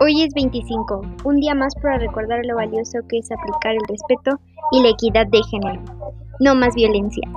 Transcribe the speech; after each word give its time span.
Hoy 0.00 0.22
es 0.22 0.32
25, 0.32 1.02
un 1.24 1.36
día 1.40 1.56
más 1.56 1.74
para 1.82 1.98
recordar 1.98 2.46
lo 2.46 2.54
valioso 2.54 3.00
que 3.08 3.18
es 3.18 3.32
aplicar 3.32 3.72
el 3.72 3.80
respeto 3.88 4.38
y 4.70 4.80
la 4.80 4.90
equidad 4.90 5.26
de 5.26 5.42
género. 5.50 5.82
No 6.38 6.54
más 6.54 6.72
violencia. 6.76 7.28